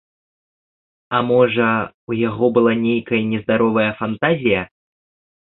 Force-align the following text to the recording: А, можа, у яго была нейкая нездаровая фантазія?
А, 1.17 1.19
можа, 1.31 1.67
у 2.13 2.17
яго 2.29 2.49
была 2.57 2.73
нейкая 2.87 3.21
нездаровая 3.35 3.89
фантазія? 4.03 4.61